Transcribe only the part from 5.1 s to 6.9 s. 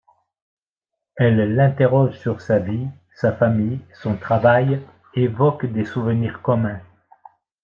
évoque des souvenirs communs.